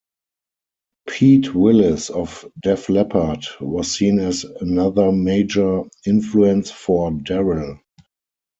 [1.07, 7.79] Pete Willis of Def Leppard was seen as another major influence for Darrell.